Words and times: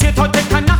ሴቷ 0.00 0.18
ጨካና 0.36 0.70